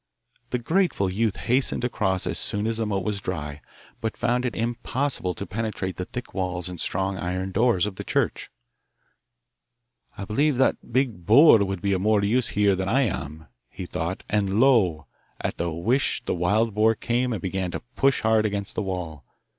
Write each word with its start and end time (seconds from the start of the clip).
The 0.49 0.57
grateful 0.57 1.11
youth 1.11 1.35
hastened 1.35 1.83
across 1.83 2.25
as 2.25 2.39
soon 2.39 2.65
as 2.65 2.77
the 2.77 2.87
moat 2.87 3.03
was 3.03 3.21
dry, 3.21 3.61
but 3.99 4.17
found 4.17 4.45
it 4.47 4.55
impossible 4.55 5.35
to 5.35 5.45
penetrate 5.45 5.97
the 5.97 6.05
thick 6.05 6.33
walls 6.33 6.67
and 6.67 6.79
strong 6.81 7.19
iron 7.19 7.51
doors 7.51 7.85
of 7.85 7.97
the 7.97 8.03
church. 8.03 8.49
'I 10.17 10.25
believe 10.25 10.57
that 10.57 10.91
big 10.91 11.27
boar 11.27 11.63
would 11.63 11.83
be 11.83 11.93
of 11.93 12.01
more 12.01 12.23
use 12.23 12.47
here 12.47 12.75
than 12.75 12.89
I 12.89 13.01
am,' 13.01 13.45
he 13.69 13.85
thought, 13.85 14.23
and 14.27 14.59
lo! 14.59 15.05
at 15.39 15.57
the 15.57 15.71
wish 15.71 16.23
the 16.25 16.33
wild 16.33 16.73
boar 16.73 16.95
came 16.95 17.31
and 17.31 17.39
began 17.39 17.69
to 17.69 17.81
push 17.95 18.21
hard 18.21 18.43
against 18.43 18.73
the 18.73 18.81
wall. 18.81 19.23